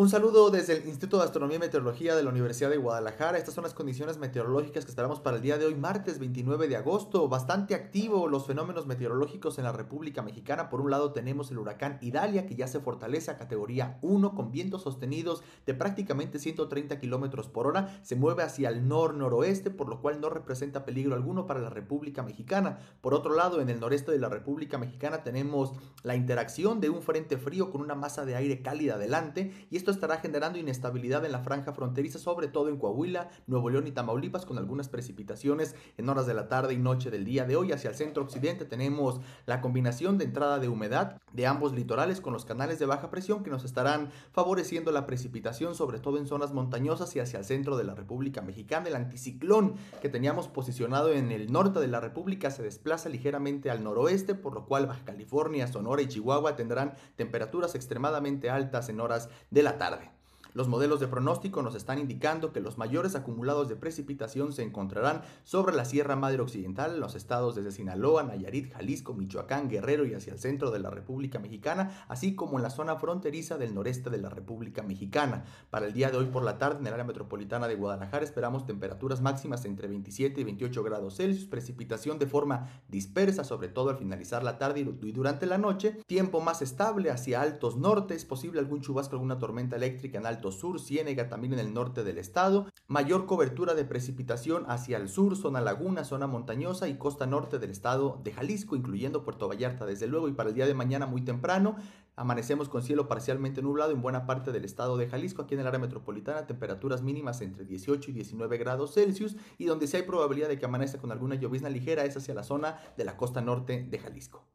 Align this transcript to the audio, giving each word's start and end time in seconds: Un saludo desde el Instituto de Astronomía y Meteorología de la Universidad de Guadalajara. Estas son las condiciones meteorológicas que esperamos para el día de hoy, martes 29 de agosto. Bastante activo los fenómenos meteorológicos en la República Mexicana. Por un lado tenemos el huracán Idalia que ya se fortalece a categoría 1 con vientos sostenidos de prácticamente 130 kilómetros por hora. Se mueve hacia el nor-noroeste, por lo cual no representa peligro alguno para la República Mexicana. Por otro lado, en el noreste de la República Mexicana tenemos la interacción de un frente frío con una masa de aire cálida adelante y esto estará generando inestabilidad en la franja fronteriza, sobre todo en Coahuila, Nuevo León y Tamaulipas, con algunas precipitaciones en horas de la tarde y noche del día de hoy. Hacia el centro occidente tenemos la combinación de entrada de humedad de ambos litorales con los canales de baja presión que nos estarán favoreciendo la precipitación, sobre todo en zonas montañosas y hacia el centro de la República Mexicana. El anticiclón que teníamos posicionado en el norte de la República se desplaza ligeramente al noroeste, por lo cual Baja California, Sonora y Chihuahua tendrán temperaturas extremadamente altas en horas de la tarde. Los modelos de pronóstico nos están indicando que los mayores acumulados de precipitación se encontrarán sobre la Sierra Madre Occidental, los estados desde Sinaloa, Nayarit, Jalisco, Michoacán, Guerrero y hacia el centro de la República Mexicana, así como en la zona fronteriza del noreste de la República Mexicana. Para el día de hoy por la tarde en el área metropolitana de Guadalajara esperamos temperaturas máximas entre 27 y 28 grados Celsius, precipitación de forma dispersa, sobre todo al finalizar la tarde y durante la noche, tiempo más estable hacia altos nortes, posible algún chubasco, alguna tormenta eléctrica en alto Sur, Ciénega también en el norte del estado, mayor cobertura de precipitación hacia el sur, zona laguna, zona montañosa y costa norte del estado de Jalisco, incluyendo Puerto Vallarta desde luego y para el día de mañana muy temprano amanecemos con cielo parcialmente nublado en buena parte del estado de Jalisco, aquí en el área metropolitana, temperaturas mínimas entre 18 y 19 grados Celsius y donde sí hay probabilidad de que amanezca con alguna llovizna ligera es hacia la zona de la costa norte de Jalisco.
Un 0.00 0.08
saludo 0.08 0.48
desde 0.48 0.78
el 0.78 0.88
Instituto 0.88 1.18
de 1.18 1.24
Astronomía 1.24 1.58
y 1.58 1.60
Meteorología 1.60 2.16
de 2.16 2.22
la 2.22 2.30
Universidad 2.30 2.70
de 2.70 2.78
Guadalajara. 2.78 3.36
Estas 3.36 3.54
son 3.54 3.64
las 3.64 3.74
condiciones 3.74 4.16
meteorológicas 4.16 4.86
que 4.86 4.90
esperamos 4.90 5.20
para 5.20 5.36
el 5.36 5.42
día 5.42 5.58
de 5.58 5.66
hoy, 5.66 5.74
martes 5.74 6.18
29 6.18 6.68
de 6.68 6.76
agosto. 6.76 7.28
Bastante 7.28 7.74
activo 7.74 8.26
los 8.26 8.46
fenómenos 8.46 8.86
meteorológicos 8.86 9.58
en 9.58 9.64
la 9.64 9.72
República 9.72 10.22
Mexicana. 10.22 10.70
Por 10.70 10.80
un 10.80 10.90
lado 10.90 11.12
tenemos 11.12 11.50
el 11.50 11.58
huracán 11.58 11.98
Idalia 12.00 12.46
que 12.46 12.54
ya 12.54 12.66
se 12.66 12.80
fortalece 12.80 13.30
a 13.30 13.36
categoría 13.36 13.98
1 14.00 14.34
con 14.34 14.50
vientos 14.50 14.84
sostenidos 14.84 15.42
de 15.66 15.74
prácticamente 15.74 16.38
130 16.38 16.98
kilómetros 16.98 17.48
por 17.48 17.66
hora. 17.66 18.00
Se 18.02 18.16
mueve 18.16 18.42
hacia 18.42 18.70
el 18.70 18.88
nor-noroeste, 18.88 19.68
por 19.68 19.90
lo 19.90 20.00
cual 20.00 20.18
no 20.22 20.30
representa 20.30 20.86
peligro 20.86 21.14
alguno 21.14 21.46
para 21.46 21.60
la 21.60 21.68
República 21.68 22.22
Mexicana. 22.22 22.78
Por 23.02 23.12
otro 23.12 23.34
lado, 23.34 23.60
en 23.60 23.68
el 23.68 23.80
noreste 23.80 24.12
de 24.12 24.18
la 24.18 24.30
República 24.30 24.78
Mexicana 24.78 25.22
tenemos 25.22 25.74
la 26.04 26.16
interacción 26.16 26.80
de 26.80 26.88
un 26.88 27.02
frente 27.02 27.36
frío 27.36 27.70
con 27.70 27.82
una 27.82 27.94
masa 27.94 28.24
de 28.24 28.34
aire 28.34 28.62
cálida 28.62 28.94
adelante 28.94 29.52
y 29.70 29.76
esto 29.76 29.89
estará 29.90 30.18
generando 30.18 30.58
inestabilidad 30.58 31.24
en 31.24 31.32
la 31.32 31.40
franja 31.40 31.72
fronteriza, 31.72 32.18
sobre 32.18 32.48
todo 32.48 32.68
en 32.68 32.78
Coahuila, 32.78 33.30
Nuevo 33.46 33.70
León 33.70 33.86
y 33.86 33.92
Tamaulipas, 33.92 34.46
con 34.46 34.58
algunas 34.58 34.88
precipitaciones 34.88 35.74
en 35.96 36.08
horas 36.08 36.26
de 36.26 36.34
la 36.34 36.48
tarde 36.48 36.74
y 36.74 36.78
noche 36.78 37.10
del 37.10 37.24
día 37.24 37.44
de 37.44 37.56
hoy. 37.56 37.72
Hacia 37.72 37.90
el 37.90 37.96
centro 37.96 38.22
occidente 38.22 38.64
tenemos 38.64 39.20
la 39.46 39.60
combinación 39.60 40.18
de 40.18 40.24
entrada 40.24 40.58
de 40.58 40.68
humedad 40.68 41.20
de 41.32 41.46
ambos 41.46 41.72
litorales 41.72 42.20
con 42.20 42.32
los 42.32 42.44
canales 42.44 42.78
de 42.78 42.86
baja 42.86 43.10
presión 43.10 43.42
que 43.42 43.50
nos 43.50 43.64
estarán 43.64 44.10
favoreciendo 44.32 44.92
la 44.92 45.06
precipitación, 45.06 45.74
sobre 45.74 46.00
todo 46.00 46.18
en 46.18 46.26
zonas 46.26 46.52
montañosas 46.52 47.14
y 47.16 47.20
hacia 47.20 47.38
el 47.38 47.44
centro 47.44 47.76
de 47.76 47.84
la 47.84 47.94
República 47.94 48.42
Mexicana. 48.42 48.88
El 48.88 48.96
anticiclón 48.96 49.74
que 50.00 50.08
teníamos 50.08 50.48
posicionado 50.48 51.12
en 51.12 51.30
el 51.32 51.52
norte 51.52 51.80
de 51.80 51.88
la 51.88 52.00
República 52.00 52.50
se 52.50 52.62
desplaza 52.62 53.08
ligeramente 53.08 53.70
al 53.70 53.84
noroeste, 53.84 54.34
por 54.34 54.54
lo 54.54 54.66
cual 54.66 54.86
Baja 54.86 55.04
California, 55.04 55.66
Sonora 55.66 56.02
y 56.02 56.08
Chihuahua 56.08 56.56
tendrán 56.56 56.94
temperaturas 57.16 57.74
extremadamente 57.74 58.50
altas 58.50 58.88
en 58.88 59.00
horas 59.00 59.28
de 59.50 59.62
la 59.62 59.78
tarde. 59.80 60.19
Los 60.52 60.68
modelos 60.68 61.00
de 61.00 61.08
pronóstico 61.08 61.62
nos 61.62 61.74
están 61.74 61.98
indicando 61.98 62.52
que 62.52 62.60
los 62.60 62.78
mayores 62.78 63.14
acumulados 63.14 63.68
de 63.68 63.76
precipitación 63.76 64.52
se 64.52 64.62
encontrarán 64.62 65.22
sobre 65.44 65.74
la 65.74 65.84
Sierra 65.84 66.16
Madre 66.16 66.42
Occidental, 66.42 66.98
los 66.98 67.14
estados 67.14 67.54
desde 67.54 67.70
Sinaloa, 67.70 68.24
Nayarit, 68.24 68.72
Jalisco, 68.72 69.14
Michoacán, 69.14 69.68
Guerrero 69.68 70.04
y 70.06 70.14
hacia 70.14 70.32
el 70.32 70.38
centro 70.38 70.70
de 70.70 70.80
la 70.80 70.90
República 70.90 71.38
Mexicana, 71.38 72.04
así 72.08 72.34
como 72.34 72.56
en 72.56 72.64
la 72.64 72.70
zona 72.70 72.96
fronteriza 72.96 73.58
del 73.58 73.74
noreste 73.74 74.10
de 74.10 74.18
la 74.18 74.28
República 74.28 74.82
Mexicana. 74.82 75.44
Para 75.70 75.86
el 75.86 75.92
día 75.92 76.10
de 76.10 76.16
hoy 76.16 76.26
por 76.26 76.42
la 76.42 76.58
tarde 76.58 76.80
en 76.80 76.86
el 76.86 76.92
área 76.94 77.04
metropolitana 77.04 77.68
de 77.68 77.76
Guadalajara 77.76 78.24
esperamos 78.24 78.66
temperaturas 78.66 79.20
máximas 79.20 79.64
entre 79.64 79.88
27 79.88 80.40
y 80.40 80.44
28 80.44 80.82
grados 80.82 81.16
Celsius, 81.16 81.46
precipitación 81.46 82.18
de 82.18 82.26
forma 82.26 82.68
dispersa, 82.88 83.44
sobre 83.44 83.68
todo 83.68 83.90
al 83.90 83.98
finalizar 83.98 84.42
la 84.42 84.58
tarde 84.58 84.80
y 84.80 85.12
durante 85.12 85.46
la 85.46 85.58
noche, 85.58 85.98
tiempo 86.06 86.40
más 86.40 86.62
estable 86.62 87.10
hacia 87.10 87.40
altos 87.40 87.76
nortes, 87.76 88.24
posible 88.24 88.60
algún 88.60 88.80
chubasco, 88.80 89.14
alguna 89.14 89.38
tormenta 89.38 89.76
eléctrica 89.76 90.18
en 90.18 90.26
alto 90.40 90.52
Sur, 90.52 90.80
Ciénega 90.80 91.28
también 91.28 91.52
en 91.52 91.58
el 91.58 91.74
norte 91.74 92.02
del 92.02 92.16
estado, 92.16 92.66
mayor 92.88 93.26
cobertura 93.26 93.74
de 93.74 93.84
precipitación 93.84 94.64
hacia 94.68 94.96
el 94.96 95.10
sur, 95.10 95.36
zona 95.36 95.60
laguna, 95.60 96.02
zona 96.02 96.26
montañosa 96.26 96.88
y 96.88 96.96
costa 96.96 97.26
norte 97.26 97.58
del 97.58 97.70
estado 97.70 98.18
de 98.24 98.32
Jalisco, 98.32 98.74
incluyendo 98.74 99.22
Puerto 99.22 99.48
Vallarta 99.48 99.84
desde 99.84 100.06
luego 100.06 100.28
y 100.28 100.32
para 100.32 100.48
el 100.48 100.54
día 100.54 100.66
de 100.66 100.72
mañana 100.72 101.04
muy 101.04 101.20
temprano 101.20 101.76
amanecemos 102.16 102.70
con 102.70 102.82
cielo 102.82 103.06
parcialmente 103.06 103.60
nublado 103.60 103.92
en 103.92 104.00
buena 104.00 104.24
parte 104.24 104.50
del 104.50 104.64
estado 104.64 104.96
de 104.96 105.08
Jalisco, 105.08 105.42
aquí 105.42 105.54
en 105.54 105.60
el 105.60 105.66
área 105.66 105.78
metropolitana, 105.78 106.46
temperaturas 106.46 107.02
mínimas 107.02 107.42
entre 107.42 107.66
18 107.66 108.10
y 108.10 108.14
19 108.14 108.56
grados 108.56 108.94
Celsius 108.94 109.36
y 109.58 109.66
donde 109.66 109.86
sí 109.86 109.98
hay 109.98 110.04
probabilidad 110.04 110.48
de 110.48 110.58
que 110.58 110.64
amanezca 110.64 110.98
con 110.98 111.12
alguna 111.12 111.34
llovizna 111.34 111.68
ligera 111.68 112.06
es 112.06 112.16
hacia 112.16 112.32
la 112.32 112.44
zona 112.44 112.78
de 112.96 113.04
la 113.04 113.18
costa 113.18 113.42
norte 113.42 113.86
de 113.90 113.98
Jalisco. 113.98 114.46